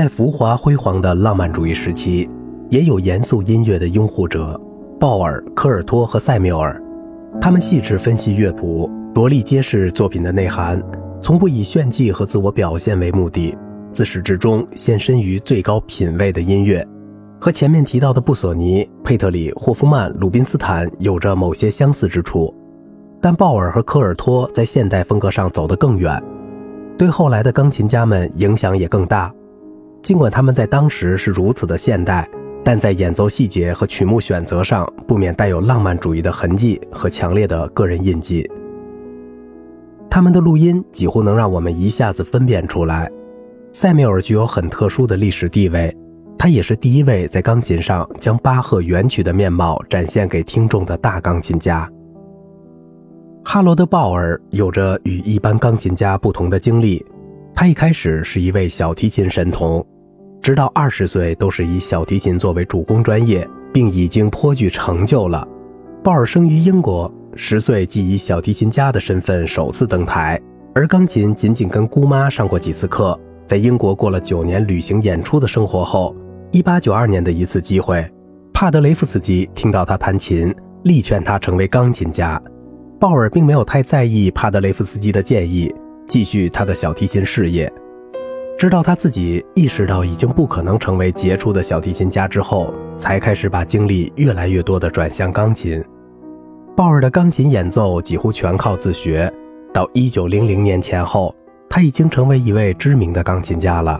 [0.00, 2.26] 在浮华辉煌的浪漫主义时期，
[2.70, 4.58] 也有严肃音乐的拥护者，
[4.98, 6.82] 鲍尔、科尔托和塞缪尔。
[7.38, 10.82] 他们细致分析乐谱，着力揭示作品的内涵，
[11.20, 13.54] 从不以炫技和自我表现为目的，
[13.92, 16.82] 自始至终献身于最高品位的音乐。
[17.38, 22.54] 和前面提到的布索尼、佩特里、霍夫曼、鲁宾斯坦有着某些相似之处，
[23.20, 26.18] 但鲍尔和科尔托在现代风格上走得更远，
[26.96, 29.30] 对后来的钢琴家们影响也更大。
[30.02, 32.28] 尽管他们在当时是如此的现代，
[32.64, 38.48] 但在演奏细节和曲目选择上不免带有浪漫主义的痕迹和强烈的个人印记。
[40.10, 43.10] 他们的录音几乎能让我们一下子分辨出来，
[43.72, 45.96] 塞缪尔具有很特殊的历史地位。
[46.38, 51.86] 他也是第一位在钢琴上将巴赫原曲的面貌展现给听众的大钢琴家。
[53.44, 57.04] 哈罗德·鲍尔有着与一般钢琴家不同的经历，
[57.54, 59.86] 他一开始是一位小提琴神童，
[60.42, 65.46] 直到二十岁都是以小提琴作为主攻专业，并已经颇具成就了。
[66.02, 70.40] 鲍尔生于英国，十岁即以小提琴家的身份首次登台，
[70.74, 73.18] 而钢琴仅仅跟姑妈上过几次课。
[73.46, 76.16] 在英国过了九年旅行演出的生活后。
[76.52, 78.04] 一八九二年的一次机会，
[78.52, 80.52] 帕德雷夫斯基听到他弹琴，
[80.82, 82.42] 力劝他成为钢琴家。
[82.98, 85.72] 鲍尔并没有太在意帕德雷夫斯基的建议，
[86.08, 87.72] 继续他的小提琴事业。
[88.60, 95.82] 直到他自己意识到已经不可能成为杰出的小提琴家之后，才开始把精力越来越多地转向钢琴。
[96.76, 99.32] 鲍尔的钢琴演奏几乎全靠自学。
[99.72, 101.34] 到一九零零年前后，
[101.70, 103.98] 他已经成为一位知名的钢琴家了。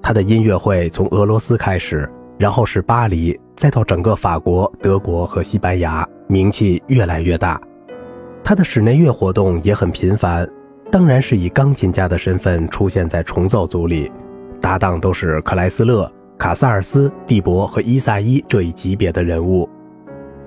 [0.00, 2.08] 他的音乐会从俄罗斯开始，
[2.38, 7.60] 然后是巴黎，再到整个法国、德国和西班牙，名气越来越大。
[8.44, 10.48] 他的室内乐活动也很频繁，
[10.92, 14.12] 当然是以钢琴家的身份出现在重奏组里，
[14.60, 19.66] 搭档都是克莱斯勒、卡萨尔斯、蒂博和伊萨伊这一级别的人物。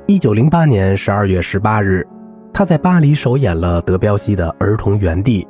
[0.05, 2.05] 一九零八年十二月十八日，
[2.53, 5.43] 他在巴黎首演了德彪西的《儿童园地》。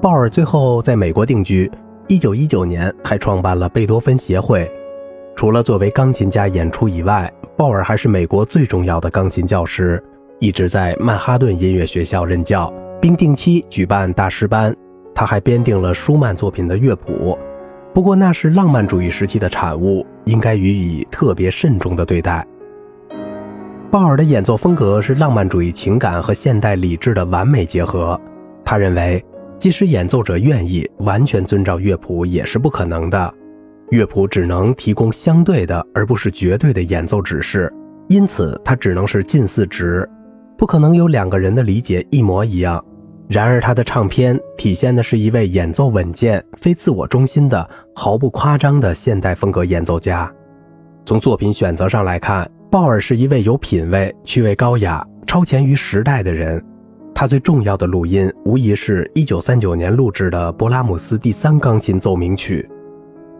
[0.00, 1.68] 鲍尔最后在美国定居。
[2.06, 4.70] 一九一九年，还创办了贝多芬协会。
[5.34, 10.00] 除了作为钢琴家演出以外，鲍尔还是美国最重要的钢琴教师，
[10.38, 14.74] 一直在曼哈顿音乐学校任教，并定期举办大师班。
[15.14, 17.38] 他还编定了舒曼作品的乐谱，
[17.92, 22.46] 不过那是浪漫主义时期的产物，应该予以特别慎重的对待。
[23.90, 28.20] 鲍尔的演奏风格是浪漫主义情感和现代理智的完美结合。
[28.64, 29.24] 他认为。
[29.58, 33.34] 即使演奏者愿意完全遵照乐谱，也是不可能的。
[33.90, 37.70] 乐谱只能提供相对的，而不是绝对的演奏指示，
[38.08, 40.08] 因此它只能是近似值，
[40.56, 42.82] 不可能有两个人的理解一模一样。
[43.30, 50.28] 然而，他的唱片体现的是一位演奏稳健、非自我中心的、毫不夸张的现代风格演奏家。
[51.04, 56.60] 从作品选择上来看，鲍尔是一位有品位、趣味高雅、超前于时代的人。
[57.14, 62.68] 他最重要的录音，无疑是一九三九年录制的勃拉姆斯第三钢琴奏鸣曲。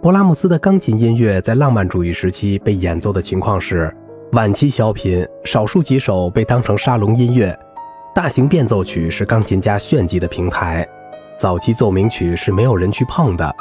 [0.00, 3.92] 勃拉姆斯的钢琴音乐在浪漫主义时期被演奏的情况是：
[4.34, 7.52] 晚期小品，少数几首被当成沙龙音乐；
[8.14, 10.84] 大型变奏曲是钢琴家炫技的平台；
[11.38, 13.54] 早期奏鸣曲是没有人去碰的。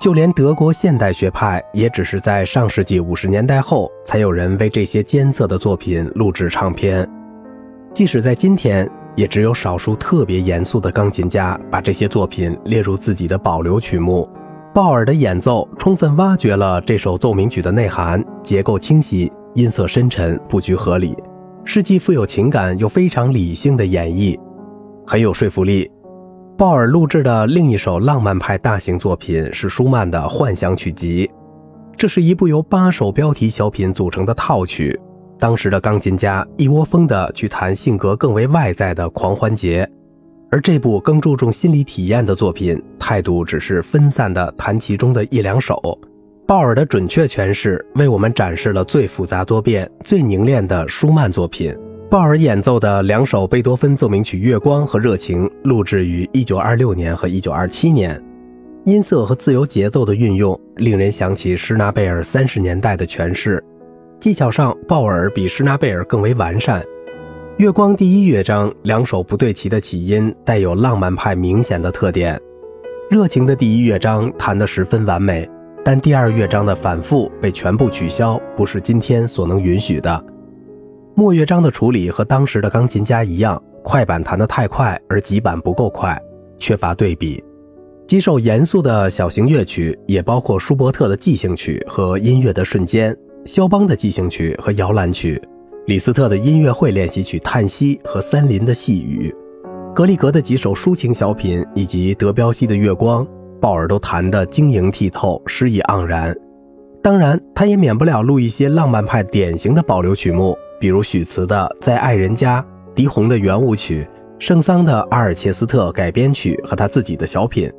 [0.00, 7.08] 就连德国现代学派，也只是在上世纪五十年代后，才有人为这些艰涩的作品录制唱片。
[7.92, 8.88] 即使在今天。
[9.16, 14.28] 也只有少数特别严肃的钢琴家把这些作品列入自己的保留曲目。
[14.72, 21.16] 鲍尔的演奏充分挖掘了这首奏鸣曲的内涵，结构清晰，音色深沉，布局合理，
[21.70, 24.34] 是既富有情感又非常理性的演绎，
[25.06, 25.88] 很有说服力。
[26.56, 31.26] 鲍尔录制的另一首浪漫派大型作品是舒曼的《幻想曲集》，
[31.94, 34.98] 这是一部由八首标题小品组成的套曲。
[35.38, 39.86] 当时的钢琴家一窝蜂地去弹性格更为外在的狂欢节，
[40.50, 45.78] 而这部更注重心理体验的作品，态度只是分散地弹其中的一两首。
[46.48, 51.76] 鲍尔的准确诠释为我们展示了最复杂多变、最凝练的舒曼作品。
[52.08, 58.24] 鲍尔演奏的两首贝多芬奏鸣曲《月光》和《热情》录制于1926年和1927年，
[58.86, 63.62] 音色和自由节奏的运用令人想起施纳贝尔三十年代的诠释。
[64.18, 66.82] 技巧上，鲍尔比施纳贝尔更为完善。
[67.58, 72.40] 月光第一乐章两首不对齐的起音带有浪漫派明显的特点。
[73.10, 75.46] 热情的第一乐章弹得十分完美，
[75.90, 80.22] 但第二乐章的反复被全部取消，不是今天所能允许的。
[81.14, 86.20] 末乐章的处理和当时的钢琴家一样，快板弹得太快，而急板不够快，
[86.58, 87.42] 缺乏对比。
[88.06, 95.40] 几首严肃的小型乐曲，也包括舒伯特的即兴曲和音乐的瞬间，肖邦的即兴曲和摇篮曲，
[95.86, 99.34] 李斯特的音乐会练习曲《叹息》和森林的细雨，
[99.94, 103.26] 格里格的几首抒情小品，以及德彪西的月光，
[103.60, 106.34] 鲍尔都弹得晶莹剔透，诗意盎然。
[107.02, 112.60] 当然，他也免不了录一些浪漫派典型的保留曲目，比如许慈的《在爱人家》，
[112.94, 114.06] 狄红的圆舞曲，
[114.38, 117.72] 圣桑的阿尔切斯特改编曲和他自己的小品，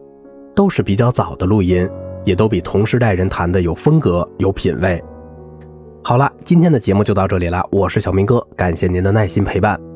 [0.56, 1.88] 都是比较早的录音，
[2.26, 5.02] 也都比同时代人弹的有风格、有品味。
[6.02, 9.89] 好了，今天的节目就到这里了，我是小明哥，感谢您的耐心陪伴。